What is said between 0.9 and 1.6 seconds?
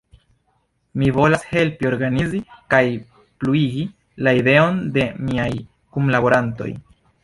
Mi volas